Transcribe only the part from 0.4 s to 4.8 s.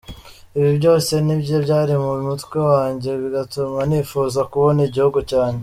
Ibi byose nibyo byari mu mutwe wanjye bigatuma nifuza kubona